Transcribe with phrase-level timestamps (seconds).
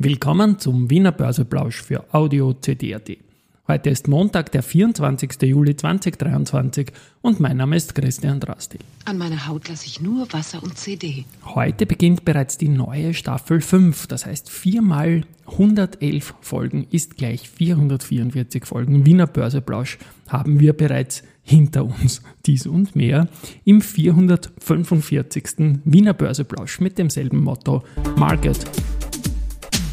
[0.00, 3.18] Willkommen zum Wiener Börseplausch für Audio CD.at.
[3.66, 5.42] Heute ist Montag, der 24.
[5.42, 8.78] Juli 2023 und mein Name ist Christian Drastil.
[9.06, 11.24] An meiner Haut lasse ich nur Wasser und CD.
[11.44, 17.48] Heute beginnt bereits die neue Staffel 5, das heißt 4 mal 111 Folgen ist gleich
[17.48, 22.22] 444 Folgen Wiener Börseplausch haben wir bereits hinter uns.
[22.46, 23.26] Dies und mehr
[23.64, 25.80] im 445.
[25.84, 27.82] Wiener Börseplausch mit demselben Motto
[28.16, 28.64] Market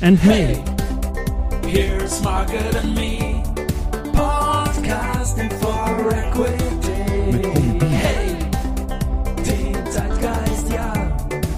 [0.01, 0.63] and me.
[1.67, 3.43] Here's Margaret and me,
[4.13, 6.93] podcasting for equity.
[7.85, 8.35] Hey,
[9.45, 10.93] die Zeitgeist, ja,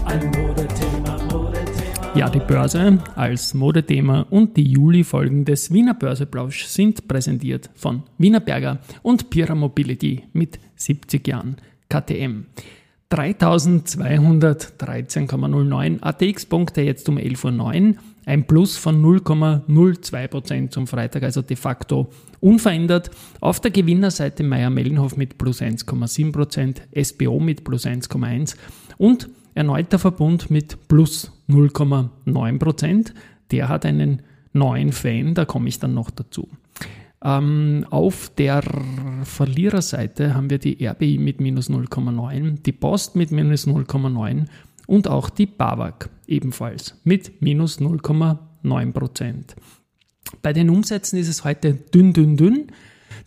[0.06, 2.16] ein Modethema, Modethema.
[2.16, 8.40] Ja, die Börse als Modethema und die Juli-Folgen des Wiener Börseplausch sind präsentiert von Wiener
[8.40, 11.58] Berger und Pira Mobility mit 70 Jahren
[11.90, 12.46] KTM.
[13.10, 17.96] 3213,09 ATX-Punkte jetzt um 11.09 Uhr.
[18.28, 22.10] Ein Plus von 0,02% zum Freitag, also de facto
[22.42, 23.10] unverändert.
[23.40, 28.58] Auf der Gewinnerseite Meier-Mellenhof mit plus 1,7%, SBO mit plus 1,1%
[28.98, 33.14] und erneuter Verbund mit plus 0,9%.
[33.52, 36.50] Der hat einen neuen Fan, da komme ich dann noch dazu.
[37.24, 38.62] Ähm, auf der
[39.24, 44.48] Verliererseite haben wir die RBI mit minus 0,9, die Post mit minus 0,9
[44.88, 49.56] und auch die BAWAG ebenfalls mit minus 0,9 Prozent.
[50.42, 52.68] Bei den Umsätzen ist es heute dünn, dünn, dünn.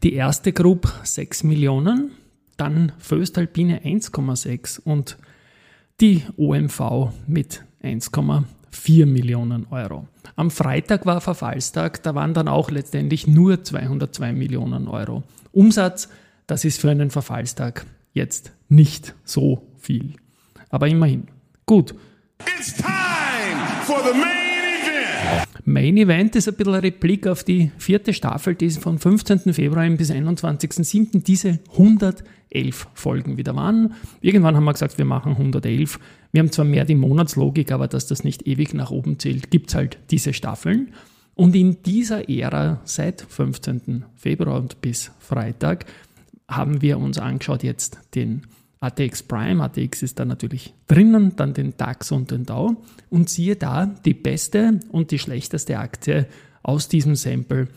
[0.02, 2.12] Die erste Group 6 Millionen,
[2.56, 5.16] dann Föstalpine 1,6 und
[6.00, 10.08] die OMV mit 1,4 Millionen Euro.
[10.36, 15.22] Am Freitag war Verfallstag, da waren dann auch letztendlich nur 202 Millionen Euro.
[15.52, 16.08] Umsatz,
[16.46, 20.14] das ist für einen Verfallstag jetzt nicht so viel.
[20.70, 21.28] Aber immerhin.
[21.70, 21.94] Gut.
[22.58, 25.66] It's time for the main event.
[25.66, 29.54] Main Event ist ein bisschen eine Replik auf die vierte Staffel, die von 15.
[29.54, 31.22] Februar bis 21.07.
[31.22, 33.94] diese 111 Folgen wieder waren.
[34.20, 36.00] Irgendwann haben wir gesagt, wir machen 111.
[36.32, 39.68] Wir haben zwar mehr die Monatslogik, aber dass das nicht ewig nach oben zählt, gibt
[39.68, 40.92] es halt diese Staffeln.
[41.36, 44.06] Und in dieser Ära seit 15.
[44.16, 45.84] Februar und bis Freitag
[46.48, 48.42] haben wir uns angeschaut jetzt den
[48.80, 53.56] ATX Prime, ATX ist da natürlich drinnen, dann den DAX und den DAO und siehe
[53.56, 56.26] da die beste und die schlechteste Aktie
[56.62, 57.68] aus diesem Sample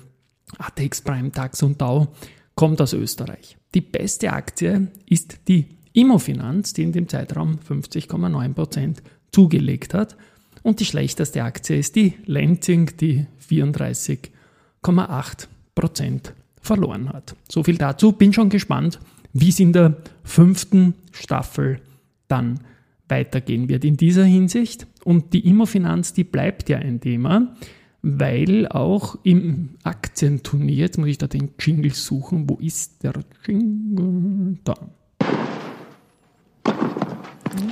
[0.58, 2.08] ATX Prime, DAX und DAO
[2.56, 3.58] kommt aus Österreich.
[3.74, 9.00] Die beste Aktie ist die Immofinanz, die in dem Zeitraum 50,9%
[9.32, 10.16] zugelegt hat
[10.64, 16.32] und die schlechteste Aktie ist die Lenzing, die 34,8%
[16.62, 17.36] verloren hat.
[17.52, 19.00] So viel dazu, bin schon gespannt,
[19.34, 21.80] wie es in der fünften Staffel
[22.28, 22.60] dann
[23.10, 24.88] weitergehen wird in dieser Hinsicht.
[25.04, 27.54] Und die Immofinanz, die bleibt ja ein Thema,
[28.02, 33.14] weil auch im Aktienturnier, jetzt muss ich da den Jingle suchen, wo ist der
[33.46, 34.58] Jingle?
[34.64, 34.76] Da.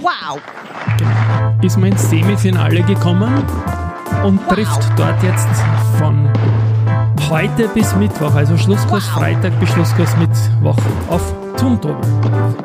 [0.01, 0.39] Wow!
[0.97, 1.65] Genau.
[1.65, 3.43] Ist man ins Semifinale gekommen
[4.23, 5.47] und trifft dort jetzt
[5.97, 6.29] von
[7.31, 10.77] heute bis Mittwoch, also Schlusskurs Freitag bis Schlusskurs Mittwoch
[11.07, 12.03] auf Zumtobel.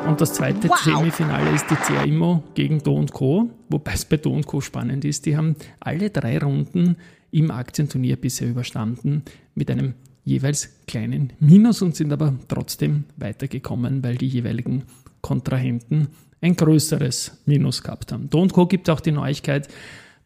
[0.05, 0.77] Und das zweite Wow.
[0.79, 4.59] Semifinale ist die CA Immo gegen Do Co., wobei es bei Do Co.
[4.59, 5.25] spannend ist.
[5.25, 6.97] Die haben alle drei Runden
[7.31, 9.23] im Aktienturnier bisher überstanden
[9.55, 9.93] mit einem
[10.25, 14.83] jeweils kleinen Minus und sind aber trotzdem weitergekommen, weil die jeweiligen
[15.21, 16.09] Kontrahenten
[16.41, 18.29] ein größeres Minus gehabt haben.
[18.29, 18.65] Do Co.
[18.65, 19.69] gibt auch die Neuigkeit,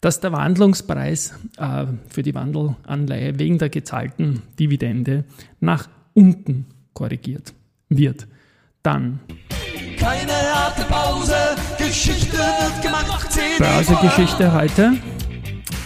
[0.01, 5.25] dass der Wandlungspreis äh, für die Wandelanleihe wegen der gezahlten Dividende
[5.59, 7.53] nach unten korrigiert
[7.89, 8.28] wird.
[8.84, 9.19] Dann
[9.97, 11.35] Keine harte Pause,
[11.78, 13.29] Geschichte wird gemacht.
[13.59, 14.94] Börsegeschichte heute.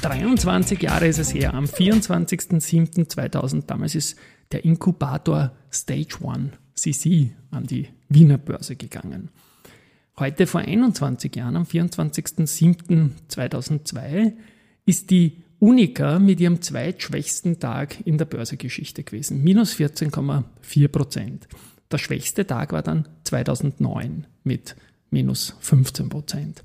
[0.02, 3.66] 23 Jahre ist es her, am 24.07.2000.
[3.66, 4.18] Damals ist
[4.52, 9.30] der Inkubator Stage One CC an die Wiener Börse gegangen.
[10.18, 14.32] Heute vor 21 Jahren, am 24.07.2002,
[14.86, 19.44] ist die Unica mit ihrem zweitschwächsten Tag in der Börsegeschichte gewesen.
[19.44, 21.50] Minus 14,4 Prozent.
[21.92, 24.78] Der schwächste Tag war dann 2009 mit
[25.10, 26.64] minus 15 Prozent.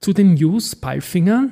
[0.01, 1.51] Zu den News, Palfinger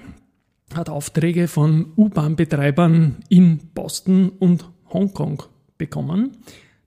[0.74, 5.42] hat Aufträge von U-Bahn-Betreibern in Boston und Hongkong
[5.78, 6.32] bekommen.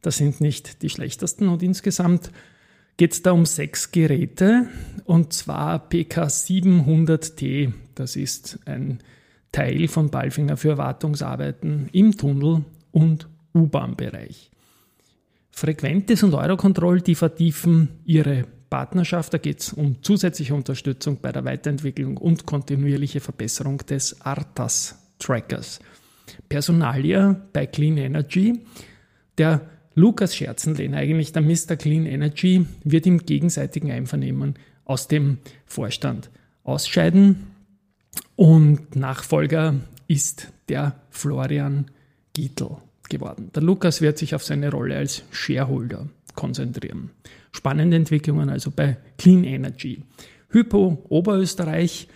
[0.01, 2.31] Das sind nicht die schlechtesten und insgesamt
[2.99, 4.67] geht es da um sechs Geräte
[5.05, 7.71] und zwar PK700T.
[7.95, 8.99] Das ist ein
[9.53, 14.51] Teil von Balfinger für Wartungsarbeiten im Tunnel und U-Bahn-Bereich.
[15.49, 19.33] Frequentes und Eurocontrol, die vertiefen ihre Partnerschaft.
[19.33, 25.79] Da geht es um zusätzliche Unterstützung bei der Weiterentwicklung und kontinuierliche Verbesserung des ARTAS-Trackers.
[26.49, 28.59] Personalia bei Clean Energy.
[29.37, 29.61] Der
[29.95, 31.75] Lukas Scherzenlehn, eigentlich der Mr.
[31.75, 34.55] Clean Energy, wird im gegenseitigen Einvernehmen
[34.85, 36.29] aus dem Vorstand
[36.63, 37.47] ausscheiden
[38.35, 39.75] und Nachfolger
[40.07, 41.91] ist der Florian
[42.33, 42.77] Gietl
[43.09, 43.51] geworden.
[43.53, 47.11] Der Lukas wird sich auf seine Rolle als Shareholder konzentrieren.
[47.51, 50.03] Spannende Entwicklungen also bei Clean Energy.
[50.49, 52.07] Hypo Oberösterreich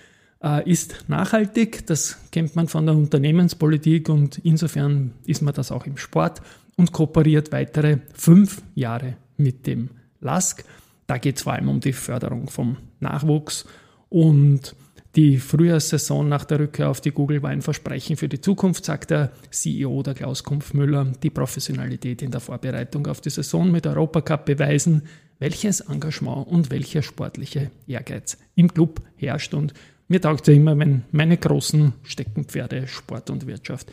[0.43, 5.85] äh, ist nachhaltig, das kennt man von der Unternehmenspolitik und insofern ist man das auch
[5.85, 6.41] im Sport
[6.75, 9.89] und kooperiert weitere fünf Jahre mit dem
[10.19, 10.63] LASK.
[11.07, 13.65] Da geht es vor allem um die Förderung vom Nachwuchs
[14.09, 14.75] und
[15.15, 19.11] die Frühjahrssaison nach der Rückkehr auf die Google war ein Versprechen für die Zukunft, sagt
[19.11, 21.13] der CEO der Klaus Kumpfmüller.
[21.21, 25.03] Die Professionalität in der Vorbereitung auf die Saison mit Europacup beweisen,
[25.37, 29.53] welches Engagement und welcher sportliche Ehrgeiz im Club herrscht.
[29.53, 29.75] Und
[30.07, 33.91] mir taugt es ja immer, wenn meine großen Steckenpferde Sport und Wirtschaft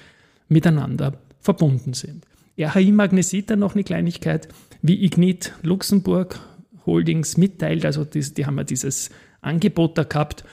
[0.48, 2.24] miteinander verbunden sind.
[2.64, 4.48] RHI Magnesita noch eine Kleinigkeit,
[4.82, 6.40] wie Ignit Luxemburg
[6.86, 9.10] Holdings mitteilt, also die, die haben ja dieses
[9.40, 10.44] Angebot da gehabt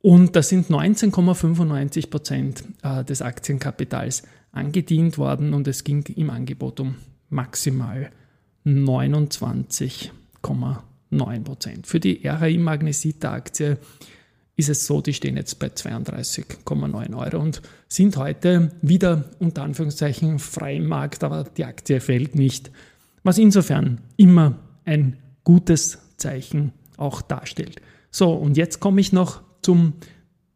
[0.00, 4.22] und da sind 19,95 Prozent äh, des Aktienkapitals
[4.52, 6.96] angedient worden und es ging im Angebot um
[7.30, 8.10] maximal
[8.64, 11.86] 29,9 Prozent.
[11.86, 13.78] Für die RAI Magnesita Aktie
[14.58, 20.40] ist es so, die stehen jetzt bei 32,9 Euro und sind heute wieder unter Anführungszeichen
[20.40, 22.72] frei im Markt, aber die Aktie fällt nicht,
[23.22, 27.80] was insofern immer ein gutes Zeichen auch darstellt.
[28.10, 29.92] So, und jetzt komme ich noch zum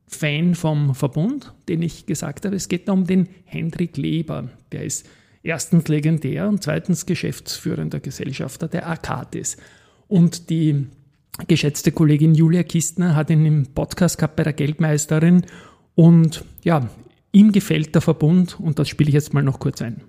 [0.08, 2.56] Fan vom Verbund, den ich gesagt habe.
[2.56, 4.50] Es geht um den Hendrik Leber.
[4.72, 5.08] Der ist
[5.44, 9.56] erstens legendär und zweitens geschäftsführender Gesellschafter der Arcatis.
[10.08, 10.88] Und die
[11.48, 15.46] geschätzte Kollegin Julia Kistner hat ihn im Podcast gehabt bei der Geldmeisterin.
[15.94, 16.88] Und ja,
[17.32, 20.02] ihm gefällt der Verbund und das spiele ich jetzt mal noch kurz ein.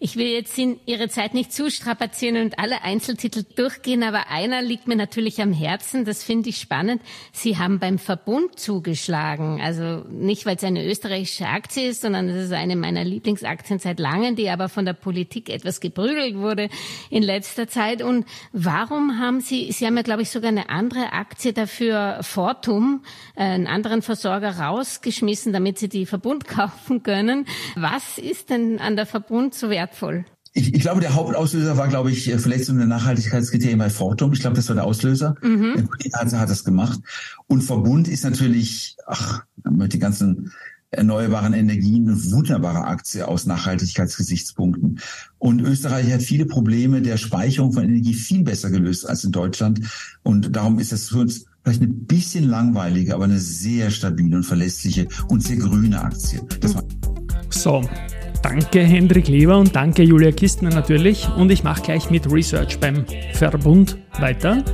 [0.00, 4.62] Ich will jetzt in Ihre Zeit nicht zu strapazieren und alle Einzeltitel durchgehen, aber einer
[4.62, 7.02] liegt mir natürlich am Herzen, das finde ich spannend.
[7.32, 9.60] Sie haben beim Verbund zugeschlagen.
[9.60, 13.98] Also nicht, weil es eine österreichische Aktie ist, sondern es ist eine meiner Lieblingsaktien seit
[13.98, 16.68] langem, die aber von der Politik etwas geprügelt wurde
[17.10, 18.00] in letzter Zeit.
[18.00, 23.02] Und warum haben Sie, Sie haben ja, glaube ich, sogar eine andere Aktie dafür, Fortum,
[23.34, 27.46] äh, einen anderen Versorger rausgeschmissen, damit Sie die Verbund kaufen können.
[27.74, 29.87] Was ist denn an der Verbund so wert?
[29.88, 30.24] Wertvoll?
[30.54, 34.32] Ich, ich, glaube, der Hauptauslöser war, glaube ich, Verletzung der Nachhaltigkeitskriterien bei Fortum.
[34.32, 35.34] Ich glaube, das war der Auslöser.
[35.42, 35.88] Mhm.
[36.04, 36.98] Der hat, hat das gemacht.
[37.46, 40.52] Und Verbund ist natürlich, ach, mit die ganzen
[40.90, 45.00] erneuerbaren Energien eine wunderbare Aktie aus Nachhaltigkeitsgesichtspunkten.
[45.38, 49.80] Und Österreich hat viele Probleme der Speicherung von Energie viel besser gelöst als in Deutschland.
[50.22, 54.44] Und darum ist das für uns vielleicht eine bisschen langweilige, aber eine sehr stabile und
[54.44, 56.40] verlässliche und sehr grüne Aktie.
[57.50, 57.82] so,
[58.42, 61.28] Danke Hendrik Leber und danke Julia Kistner natürlich.
[61.36, 64.64] Und ich mache gleich mit Research beim Verbund weiter.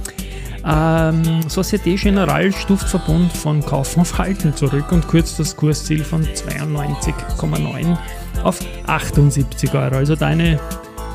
[0.66, 6.24] Ähm, Societe Generale stuft Verbund von Kaufen auf Halten zurück und kürzt das Kursziel von
[6.24, 7.96] 92,9
[8.42, 9.96] auf 78 Euro.
[9.96, 10.58] Also da eine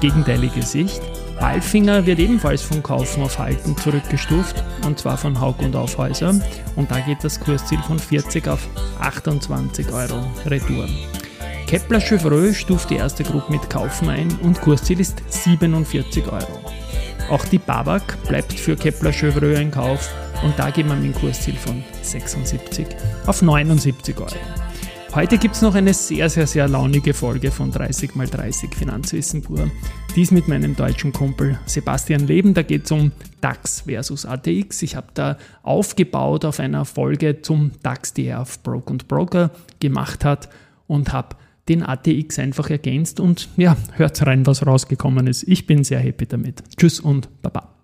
[0.01, 1.01] gegenteilige Sicht.
[1.39, 6.36] Balfinger wird ebenfalls von Kaufen auf Halten zurückgestuft und zwar von Haug und Aufhäuser
[6.75, 8.68] und da geht das Kursziel von 40 auf
[9.00, 10.86] 28 Euro Retour.
[11.70, 16.60] Kepler Chevreux stuft die erste Gruppe mit Kaufen ein und Kursziel ist 47 Euro.
[17.30, 20.12] Auch die Babak bleibt für Kepler Chevreux ein Kauf
[20.44, 22.88] und da gehen wir mit dem Kursziel von 76
[23.28, 24.34] auf 79 Euro.
[25.14, 29.70] Heute gibt es noch eine sehr, sehr, sehr launige Folge von 30x30 Finanzwissen pur.
[30.16, 32.56] Dies mit meinem deutschen Kumpel Sebastian Leben.
[32.56, 33.12] Da geht es um
[33.42, 34.82] DAX versus ATX.
[34.82, 40.26] Ich habe da aufgebaut auf einer Folge zum DAX, die er auf Broke Broker gemacht
[40.26, 40.50] hat
[40.88, 41.36] und habe
[41.70, 45.44] den ATX einfach ergänzt und ja, hört rein, was rausgekommen ist.
[45.44, 46.64] Ich bin sehr happy damit.
[46.76, 47.79] Tschüss und Baba.